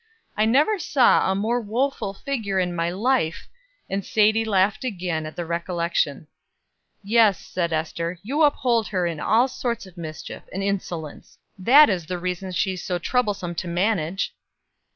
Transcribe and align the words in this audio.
I 0.35 0.45
never 0.45 0.79
saw 0.79 1.31
a 1.31 1.35
more 1.35 1.61
woeful 1.61 2.15
figure 2.15 2.57
in 2.57 2.75
my 2.75 2.89
life;" 2.89 3.47
and 3.87 4.03
Sadie 4.03 4.43
laughed 4.43 4.83
again 4.83 5.27
at 5.27 5.35
the 5.35 5.45
recollection. 5.45 6.25
"Yes," 7.03 7.39
said 7.39 7.71
Ester, 7.71 8.17
"you 8.23 8.41
uphold 8.41 8.87
her 8.87 9.05
in 9.05 9.19
all 9.19 9.47
sorts 9.47 9.85
of 9.85 9.97
mischief 9.97 10.41
and 10.51 10.63
insolence; 10.63 11.37
that 11.59 11.87
is 11.87 12.07
the 12.07 12.17
reason 12.17 12.51
she 12.51 12.73
is 12.73 12.83
so 12.83 12.97
troublesome 12.97 13.53
to 13.53 13.67
manage." 13.67 14.33